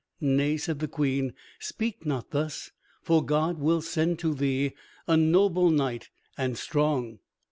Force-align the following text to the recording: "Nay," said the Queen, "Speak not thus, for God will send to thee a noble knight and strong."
"Nay," 0.19 0.57
said 0.57 0.79
the 0.79 0.87
Queen, 0.87 1.35
"Speak 1.59 2.07
not 2.07 2.31
thus, 2.31 2.71
for 3.03 3.23
God 3.23 3.59
will 3.59 3.83
send 3.83 4.17
to 4.17 4.33
thee 4.33 4.73
a 5.05 5.15
noble 5.15 5.69
knight 5.69 6.09
and 6.39 6.57
strong." 6.57 7.19